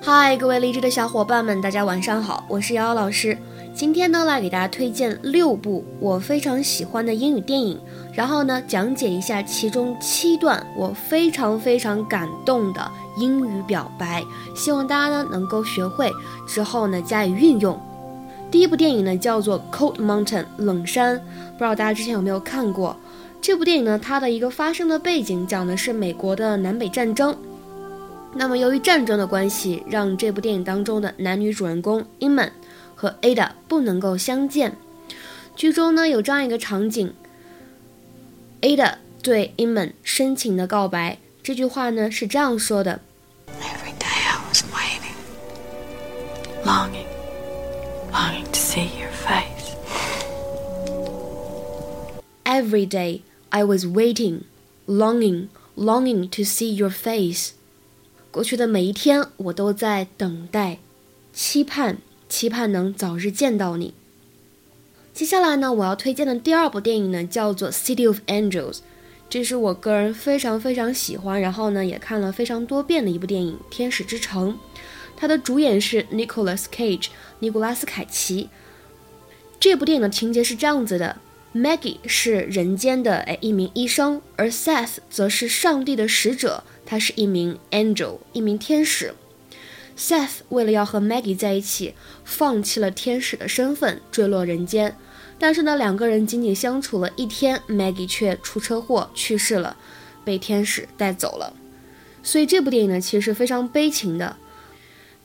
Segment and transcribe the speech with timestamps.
[0.00, 3.36] 嗨，各位励志的小伙伴们，大家晚上好，我是瑶瑶老师。
[3.74, 7.78] 今天呢，来给大家推荐六部我非常喜欢的英语电影，
[8.14, 14.22] 然后呢，讲解一下其中七段我非常非常感动的英语表白，
[14.54, 16.10] 希望大家呢能够学会
[16.46, 17.78] 之后呢加以运用。
[18.52, 22.96] 第一部电影呢叫做《Cold Mountain》冷山，不知道大家之前有没有看过
[23.40, 23.98] 这部电影呢？
[23.98, 27.36] 它的一个发生的背景讲的是美国的南北战争。
[28.34, 32.50] 那么，由于战争的关系，让这部电影当中的男女主人公 Iman
[32.94, 34.76] 和 Ada 不能够相见。
[35.56, 37.12] 剧中呢有这样一个场景
[38.60, 43.00] ：Ada 对 Iman 深情的告白，这句话呢是这样说的
[43.60, 45.16] ：Every day I was waiting,
[46.64, 47.06] longing,
[48.12, 49.74] longing to see your face.
[52.44, 54.42] Every day I was waiting,
[54.86, 57.57] longing, longing to see your face.
[58.30, 60.78] 过去的每一天，我都在等待、
[61.32, 63.94] 期盼、期盼能早日见到你。
[65.14, 68.72] 接下来呢，我要推荐的第二部电影呢，叫做《City of Angels》，
[69.30, 74.52] 这是我个人非常非常喜欢，然后呢也看了非常多遍的一部电影《天使之城》。
[75.16, 77.06] 它的主演是 Nicolas Cage，
[77.40, 78.50] 尼古拉斯凯奇。
[79.58, 81.16] 这部电影的情节是这样子的
[81.52, 86.62] ：Maggie 是人间的哎一名医生，而 Seth 则是上帝的使者。
[86.90, 89.14] 他是一名 angel，一名天使。
[89.94, 94.96] Seth 为了要和 Maggie 在一起，放弃了天使的身份，坠落人间。
[95.38, 99.76] 但是呢，两个人仅仅相处了一天，Maggie 却出车祸去世了，
[100.24, 101.52] 被天使带走了。
[102.22, 104.36] 所以这部电影呢，其实是非常悲情的。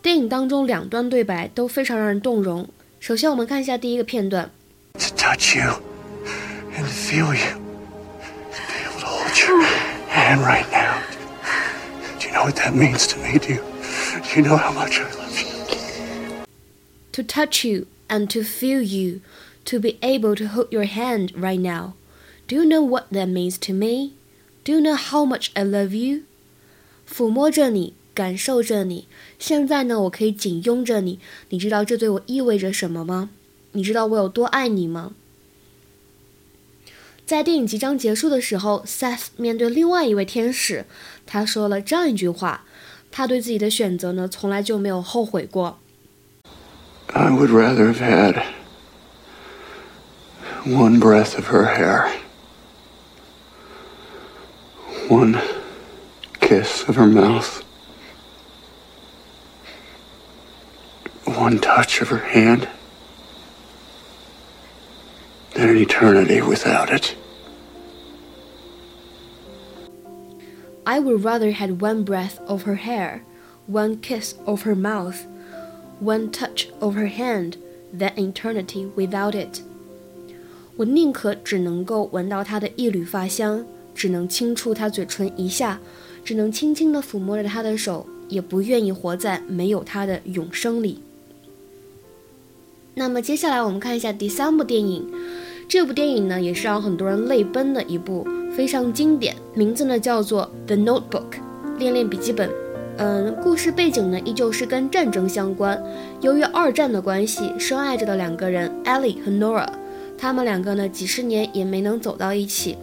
[0.00, 2.68] 电影当中两段对白都非常让人动容。
[3.00, 4.48] 首先，我们看一下第一个片段。
[4.92, 5.82] To touch you
[6.76, 7.58] and feel you,
[8.52, 9.60] to be able to hold your
[10.08, 10.97] hand right now.
[12.27, 13.37] you know what that means to me?
[13.39, 13.61] Do you,
[14.23, 16.45] do you know how much I love you?
[17.13, 19.21] To touch you and to feel you,
[19.65, 21.93] to be able to hold your hand right now.
[22.47, 24.13] Do you know what that means to me?
[24.63, 26.23] Do you know how much I love you?
[27.07, 29.07] 抚摸着你，感受着你。
[29.37, 31.19] 现在呢，我可以紧拥着你。
[31.49, 33.29] 你知道这对我意味着什么吗？
[33.73, 35.13] 你知道我有多爱你吗？
[37.27, 40.85] 在电影即将结束的时候，Seth 面对另外一位天使，
[41.25, 42.65] 他说了这样一句话：
[43.11, 45.79] 他对自己的选择呢，从来就没有后悔过。
[47.07, 48.43] I would rather have had
[50.65, 52.07] one breath of her hair,
[55.07, 55.39] one
[56.39, 57.61] kiss of her mouth,
[61.25, 62.67] one touch of her hand.
[65.58, 67.16] Than an eternity without it.
[70.86, 73.22] I would rather had one breath of her hair,
[73.66, 75.26] one kiss of her mouth,
[76.00, 77.56] one touch of her hand
[77.92, 79.60] than eternity without it.
[80.76, 85.80] 我宁可只能够闻到她的一缕发香，只能轻触她嘴唇一下，
[86.24, 91.02] 只能轻轻地抚摸着她的手，也不愿意活在没有她的永生里。
[92.94, 95.04] 那么接下来我们看一下第三部电影。
[95.68, 101.30] 这部电影呢，也是让很多人泪奔的一部非常经典，名字呢叫做《The Notebook》
[101.78, 102.48] 恋恋笔记本。
[102.96, 105.78] 嗯，故事背景呢依旧是跟战争相关。
[106.22, 109.68] 由于二战的关系，深爱着的两个人 Ellie 和 Nora，
[110.16, 112.78] 他们两个呢几十年也没能走到一起。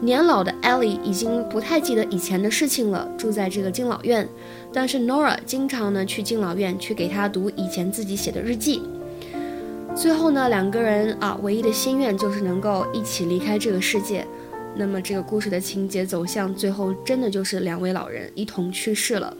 [0.00, 4.28] 年老的 Ellie 已经不太记得以前的事情了，住在这个敬老院，
[4.72, 8.80] 但是 Nora 经常呢去敬老院去给他读以前自己写的日记。
[9.96, 14.26] 最后呢，两个人啊，唯一的心愿就是能够一起离开这个世界。
[14.76, 19.34] 那么这个故事的情节走向，最后真的就是两位老人一同去世了。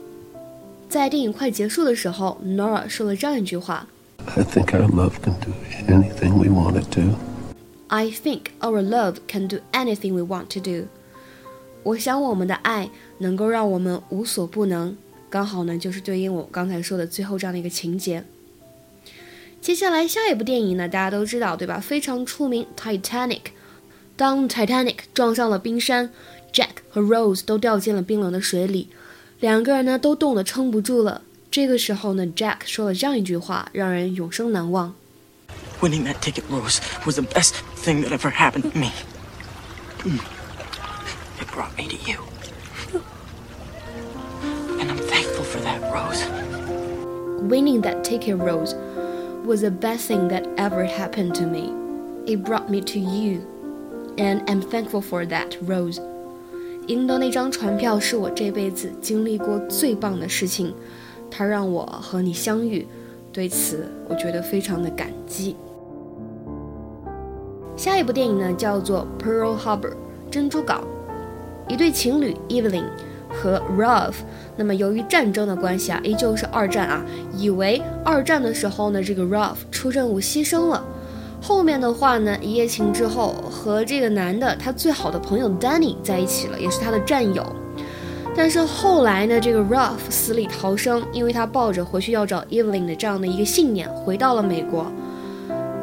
[0.89, 3.87] 在电影快结束的时候，Nora 说了这样一句话
[4.25, 5.51] ：“I think our love can do
[5.87, 7.01] anything we want it to.”
[7.89, 10.87] I think our love can do anything we want to do.
[11.83, 12.89] 我想我们的爱
[13.19, 14.97] 能够让我们无所不能。
[15.29, 18.23] 刚好呢，就是对应我刚才说的最后这样的一个情节。
[19.66, 21.78] 接下来下一部电影呢，大家都知道对吧？
[21.78, 23.40] 非常出名，Titanic。
[24.16, 26.10] 当 Titanic 撞上了冰山，
[26.52, 28.90] Jack 和 Rose 都掉进了冰冷的水里，
[29.40, 31.22] 两个人呢都冻得撑不住了。
[31.50, 34.92] 这个时候呢，Jack 说了这样一句话，让人永生难忘：“
[35.80, 38.90] Winning that ticket, Rose, was the best thing that ever happened to me.
[41.40, 42.18] It brought me to you,
[44.78, 46.24] and I'm thankful for that, Rose.
[47.48, 48.74] Winning that ticket, Rose.”
[49.46, 51.72] was the best thing that ever happened to me.
[52.26, 53.40] It brought me to you,
[54.16, 56.00] and I'm thankful for that, Rose.
[56.88, 60.74] 赢得那张船票是我这辈子经历过最棒的事情。
[61.30, 62.86] 他让我和你相遇，
[63.32, 65.56] 对此我觉得非常的感激。
[67.76, 69.94] 下一部电影呢，叫做《Pearl Harbor》
[70.30, 70.84] 珍珠港，
[71.68, 72.84] 一对情侣 Evelyn
[73.41, 74.15] 和 Ralph，
[74.55, 77.05] 那么由于战争的关系啊，依旧是二战啊，
[77.37, 80.83] 以为二战的时候呢，这个 Ralph 出任务牺牲了。
[81.39, 87.45] 后面的话呢，一夜情之后和这个男的他最好的朋友 Danny 在一起了，也是他的战友。
[88.35, 94.91] 但是后来呢，这个 Ralph 死里逃生，因为他抱着回去要找 Evelyn 的这样的一个信念，回到了美国。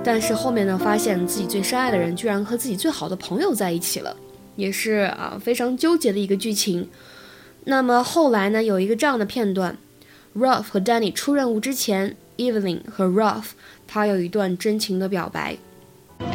[0.02, 4.14] 但是后面呢，发现自己最深爱的人居然和自己最好的朋友在一起了，
[4.56, 6.88] 也是啊非常纠结的一个剧情。
[7.65, 9.77] 那么后来呢，有一个这样的片段，
[10.35, 13.51] Ralph 和 Danny 出任务之前，Evelyn 和 Ralph
[13.87, 15.57] 他有一段真情的表白。
[16.19, 16.25] I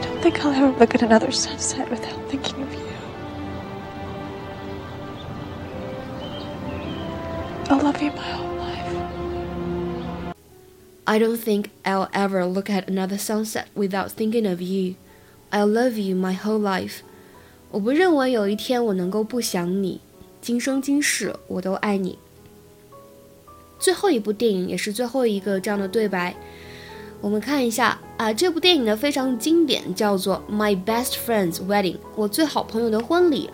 [0.00, 2.80] don't think I'll ever look at another sunset without thinking of you.
[7.68, 8.92] I'll love you my whole life.
[11.04, 14.96] I don't think I'll ever look at another sunset without thinking of you.
[15.50, 17.02] I'll love you my whole life.
[17.70, 20.00] 我不认为有一天我能够不想你，
[20.41, 22.17] 今生今世我都爱你。
[23.77, 26.35] 最后一部电影也是最后一个这样的对白，
[27.21, 33.49] 我们看一下啊，这部电影呢非常经典，叫做《My Best Friend's Wedding》，我最好朋友的婚礼。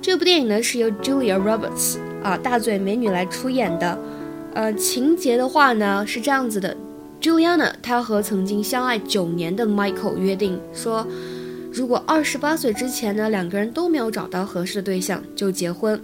[0.00, 3.98] 这部电影呢是由 Julia Roberts 啊大嘴美女来出演的。
[4.54, 6.76] 呃，情节的话呢是这样子的
[7.20, 11.06] ，Juliana 她和曾经相爱九年的 Michael 约定说，
[11.72, 16.00] 如果二十八岁之前呢两个人都没有找到合适的对象，就结婚。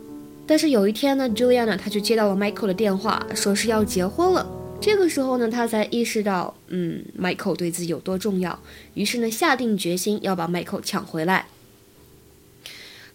[0.47, 4.47] 但是有一天呢，Juliana 她就接到了 Michael 的电话，说是要结婚了。
[4.81, 8.59] 这个时候呢，她才意识到，嗯，Michael 对自己有多重要，
[8.95, 11.47] 于是呢下定决心要把 Michael 抢回来。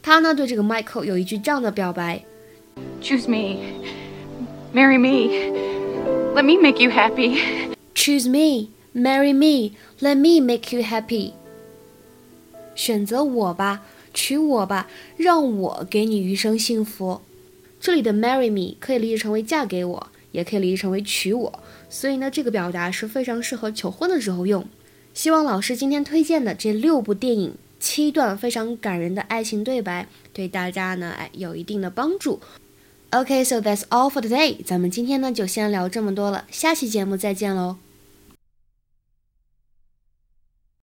[0.02, 2.24] 他呢对这个 Michael 有一句这样的表白
[3.02, 3.60] Choose me.
[4.74, 5.30] Marry me.
[6.36, 11.34] Let me make you happy.：“Choose me, marry me, let me make you happy。”
[12.76, 13.82] 选择我吧，
[14.20, 17.22] 娶我吧，让我给你余生幸福。
[17.80, 24.68] 这里的 marry me 可以理解成为嫁给我，也可以理解成为娶我，所以呢，这个表达是非常适合求婚的时候用。
[25.14, 27.56] 希望老师今天推荐的这六部电影。
[27.80, 32.42] 七段非常感人的爱情对白，对大家呢，哎，有一定的帮助。
[33.12, 34.58] OK，so that's all for today。
[34.66, 37.89] 咱们今天呢就先聊这么多了，下期节目再见喽。